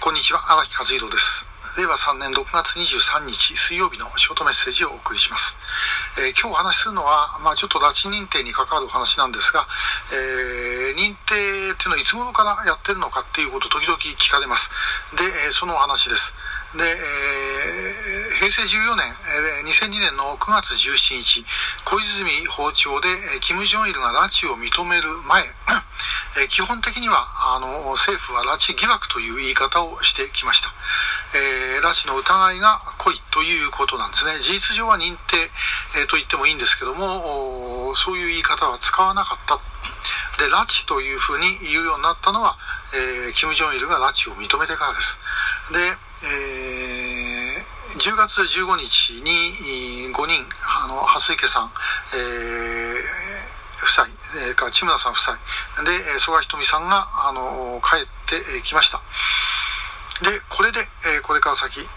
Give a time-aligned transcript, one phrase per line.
[0.00, 1.44] こんにちは荒木和弘です。
[1.76, 5.60] 令和3年6月23日水曜日のショートメッセージをお送りします、
[6.16, 9.68] えー、今日お話しするのは、まあ、ちょっと拉致認定に関わるお話なんですが、
[10.08, 11.36] えー、認定
[11.72, 14.72] っていうのはいつ頃からやってるのかっていうことを時々聞かれます。
[15.14, 16.34] で、え、そのお話です。
[16.74, 21.44] で、えー、平成14年、えー、2002年の9月17日、
[21.84, 25.44] 小泉訪朝で、えー、金正日が拉致を認める前、
[26.38, 27.26] え、基本的には
[27.56, 30.70] あの政府は拉致疑惑という言い方をしてきました、
[31.34, 34.38] えー、拉致の疑いが濃いということなんですね。
[34.38, 35.36] 事実上は認定、
[35.98, 39.58] えー、と言ってもいいんですけどもそういう言い方は使わなかった。
[40.38, 42.56] で拉致というふうに言うようになったのは、
[42.94, 45.20] えー、金正日が拉致を認めてからです。
[45.72, 51.72] でえー、10月15日に5人、あの、蓮池さん、
[52.12, 52.79] えー、
[53.90, 54.06] 夫妻、
[54.46, 55.34] えー、から、千村さん夫妻、
[55.82, 59.02] で、曽我ひとみさんが、あの、帰ってきました。
[60.22, 60.78] で、これで、
[61.16, 61.80] えー、これから先、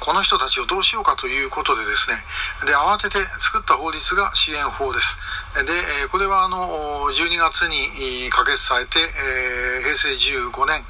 [0.00, 2.16] この人たちをどうしようかということでですね、
[2.66, 5.18] で、慌てて作った法律が支援法です。
[5.54, 10.84] で、これはあの、12月に可決されて、え平成15年、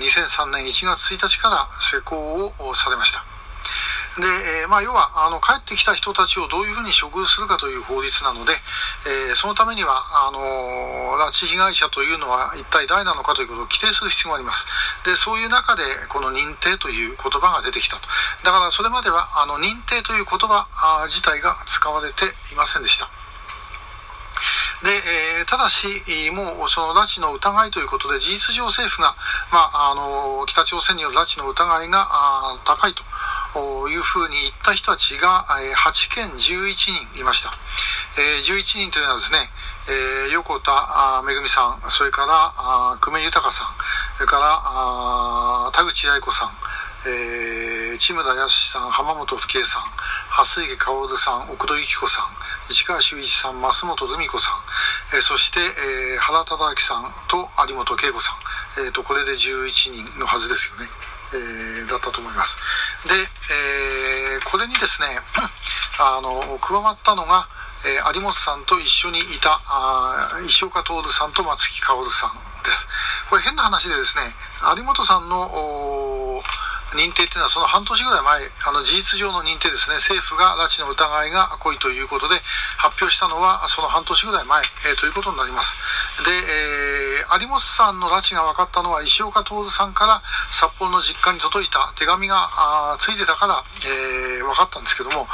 [0.00, 3.24] 2003年1月1日から施行をされました。
[4.20, 4.26] で、
[4.62, 8.52] えー、まあ、要は、あの、帰ってきた人たちをどういうふうに処遇するかという法律なので、
[9.06, 14.66] えー、そのためには、あの拉致被害者というのは一体誰なのかということを規定する必要があります。
[15.04, 18.02] で、そういう中で、この認定という言葉が出てきたと。
[18.44, 20.66] だから、それまでは、あの、認定という言葉
[21.08, 23.08] 自体が使われていませんでした。
[24.82, 25.86] で、えー、ただし、
[26.34, 29.14] もうその拉致の疑いということで、事実上政府が、
[29.52, 32.08] まあ、あの、北朝鮮による拉致の疑いが
[32.64, 33.04] 高いと
[33.88, 36.72] いうふうに言った人たちが、8県11
[37.12, 37.50] 人いました。
[38.18, 39.38] え11人というのはですね、
[39.88, 43.68] え横田めぐみさん、それからあ久米豊さん、
[44.16, 46.50] それからあ田口八子さん、
[47.04, 49.82] えー、千村康さん、浜本不慶さん、
[50.30, 52.26] 蓮池薫さん、奥戸由紀子さん、
[52.70, 54.54] 市川修一さん、増本留美子さん、
[55.14, 58.32] えー、そして、えー、原忠明さんと有本恵子さ
[58.78, 60.86] ん、えーと、これで11人のはずですよね。
[61.34, 61.40] えー、
[61.92, 62.56] だったと思います。
[63.06, 65.08] で、えー、これにですね、
[66.00, 67.46] あの、加わったのが、
[67.84, 72.88] えー、有本さんと一緒にいた、あ石岡徹さんと松木薫さんです。
[73.28, 74.22] これ変な話でですね、
[74.76, 75.50] 有本さんの、
[76.94, 82.36] 認定っていうのはその半年ぐらい前、あの事実上の認定ですね、政府が拉致の疑いが濃いということで
[82.76, 85.76] 発表したのはその半年ぐらい前、えー、ということになります。
[86.24, 90.20] で、えー、有本さんの拉致が分かったのは石岡徹さんから
[90.50, 95.26] 札幌の実家に届いた手紙がついてたから、えー、分かったんですけども、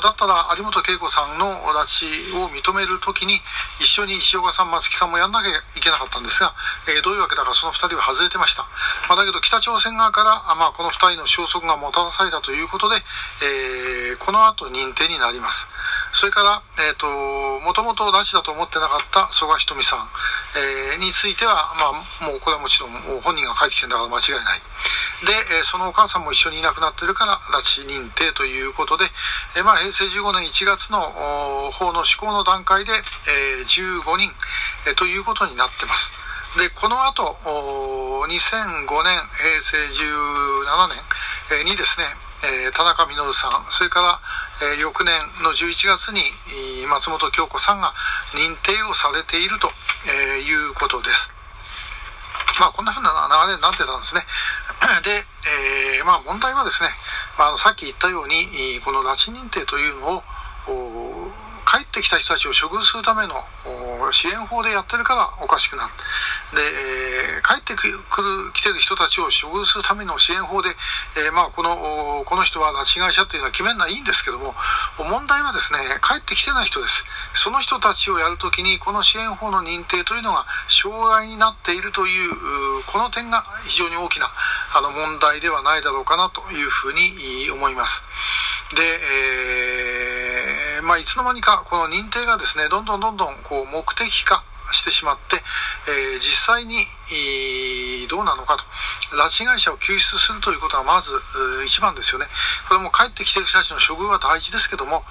[0.00, 2.06] だったら有本恵子さんの拉致
[2.38, 3.34] を認めるときに
[3.80, 6.54] 一緒に石岡さん、松木さんもやんなきゃいけなかったんですが、
[6.86, 8.62] えー、どういうわけだかその2人は外れてました。
[9.08, 15.70] まあ、だけど北朝鮮側から、まあ、この2人の消息がもたらされたということで、えー、この後認定になります。
[16.12, 17.06] それから、えっ、ー、と、
[17.60, 20.08] もともと拉致だと思ってなかった曽我ひとみさん、
[20.92, 22.90] えー、については、まあ、もうこれはもちろん
[23.22, 24.60] 本人が帰ってきてんだから間違いない。
[25.24, 29.04] で、えー、そのお母さんも一緒にいなくなってるから拉致認定ということで、
[29.56, 31.00] えー、まあ、平成15年1月の
[31.72, 34.30] 法の施行の段階で、えー、15人、
[34.88, 36.19] えー、ということになってます。
[36.58, 37.22] で、この後、
[38.26, 42.06] 2005年、平成17年にですね、
[42.74, 44.20] 田中稔さん、それか
[44.60, 46.20] ら、翌年の11月に
[46.88, 47.92] 松本京子さんが
[48.34, 49.70] 認定をされていると
[50.10, 51.36] いうことです。
[52.58, 53.10] まあ、こんな風な
[53.46, 54.22] 流れになってたんですね。
[55.04, 55.10] で、
[55.98, 56.90] えー、まあ、問題はですね、
[57.38, 61.32] まあ、さっき言ったように、この拉致認定というのを、
[61.64, 63.34] 帰ってきた人たちを処遇するための
[64.12, 65.90] 支援法でやってるからおかしくなる。
[66.54, 66.62] で、
[67.38, 70.70] えー、帰ってくる、来てる人たちを処遇するための支援法で、
[71.16, 74.54] えー、まあ、この、この人は拉致被害者っていうのは決めるのはいいんですけども、
[74.98, 77.06] 問題はですね、帰ってきてない人です。
[77.34, 82.30] その人たちをやるときに、この支援法の認定というのが障害になっているという、
[82.86, 84.30] この点が非常に大きな
[84.74, 88.04] あの問題ではないだろうかなというふうに思います。
[88.74, 88.82] で、
[90.76, 95.36] えー、まあ、いつの間にかこの認定がですね、どんどんどんどんこう目的化してしまって、
[95.88, 96.76] えー、実際に、
[98.08, 98.64] どうなのかと。
[99.16, 101.12] 拉致被害者を救出するということがまず
[101.66, 102.26] 一番ですよね。
[102.68, 105.04] これも帰ってきてる人たちの処遇は大事ですけども、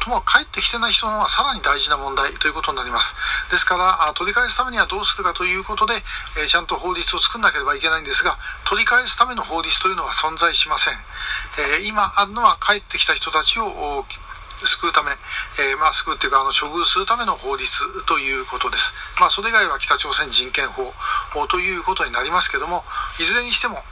[0.00, 3.14] ともかく帰ってきてない人の方がさらに大事な問題ということになります。
[3.50, 5.94] ですから、取り返すためにはどうするかということで、
[6.38, 10.94] えー、ちゃんと法律を作んなければいけないんですが、取り返すための法律というのは存在しません。
[11.58, 14.04] えー、今あるのは帰ってきた人たちを
[14.66, 17.66] 救うため、えー、まあ、救うっていうか、あの、処遇するための法律
[18.06, 18.94] ということです。
[19.20, 20.92] まあ、それ以外は北朝鮮人権法
[21.48, 22.84] ということになりますけども、
[23.20, 23.82] いずれにしても、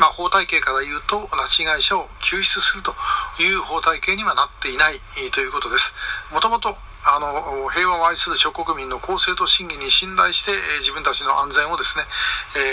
[0.00, 2.94] まあ、法体系から言うと、拉致被害者を救出すると
[3.38, 4.94] いう法体系にはなっていない
[5.30, 5.94] ということです。
[6.32, 12.04] もともと、あの、平和を愛する諸国民の公正と審議に信頼して、えー、自分たちの安全をですね、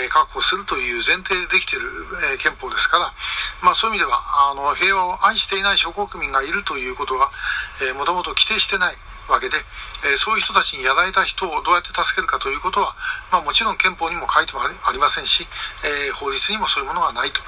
[0.04, 1.88] えー、確保するという前提でできている、
[2.32, 3.12] えー、憲法ですから、
[3.62, 4.20] まあそういう意味では、
[4.52, 7.30] あの、平和を愛していない諸国民がいるということは、
[7.88, 8.94] え、もともと規定してない
[9.28, 9.56] わけで、
[10.12, 12.94] え、そういう人たちにやられた人をどうやって助けるかということは、
[13.32, 15.48] まあもちろん憲法にも書いてもありませんし、
[15.84, 17.40] え、法律にもそういうものがないと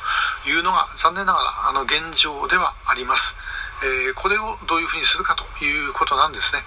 [0.49, 3.37] いうのが残念ながら、あの、現状ではあります。
[3.83, 6.63] えー、これをどういうふうにするかということなんですね。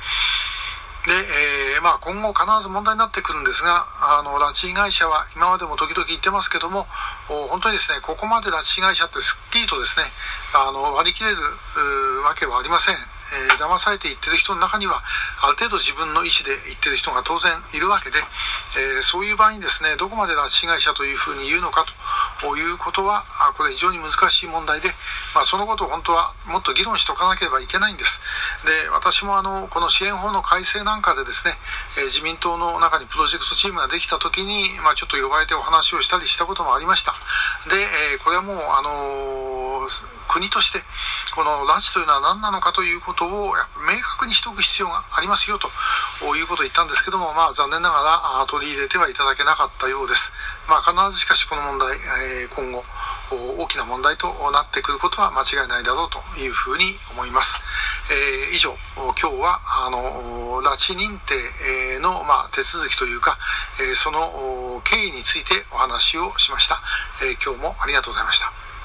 [1.05, 3.83] で、えー、まあ今後必ず問題になってくるんですが、
[4.19, 6.87] あの、拉致被害者は今までも時々言ってますけども、
[7.27, 10.05] 本当にですね、ここまで拉致被害者ってすっきりとですね、
[10.55, 11.37] あの、割り切れる
[12.23, 12.95] わけはありません。
[12.95, 15.01] えー、騙されていってる人の中には、
[15.41, 18.19] ある程度自分の意思で言ってる人が当然いるわけで、
[18.77, 21.83] えー、そういう場合にですね、どこまで拉致被害者というふうに言うのか
[22.39, 23.25] ということは、
[23.57, 24.92] これ非常に難しい問題で、
[25.35, 28.21] まあ、そのことを本当はもっと議論しておかなければいけないんです。
[28.65, 31.53] で、私もあの、この支援法の改正なんかでですね、
[31.97, 37.13] えー、自民党の中にプロジェクトチームができた時に、まあ、ちょっと呼ばれてお話をしたりしたこともありました。
[37.69, 37.75] で、
[38.15, 39.87] えこれはもう、あの
[40.27, 40.79] 国として
[41.35, 43.53] この拉致というのは何なのかということを
[43.85, 45.67] 明確にしておく必要がありますよと
[46.35, 50.33] いうことを言ったんですけども、まあ、残念ながら取り入れてはいただけなかったようです。
[50.69, 52.83] まあ、必ずしかしこの問題、え今後
[53.31, 57.61] 大きな問題となってくることは間違いないだろうというふうに思います。
[58.11, 63.37] えー、以上、今日はあの拉致認定の、まあ、手続きというか、
[63.79, 66.81] えその経緯についてお話をしました。
[67.23, 68.62] え今日もありがとうございました。